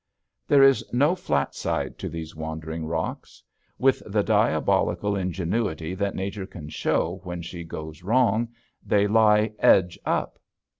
[0.47, 3.43] There is no flat side to these wandering rocks.
[3.77, 8.47] With the diabolical ingenuity that nature can show when she goes wrong,
[8.83, 10.39] they lie edge up.